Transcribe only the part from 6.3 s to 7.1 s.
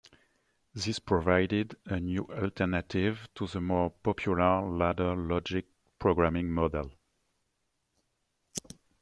model.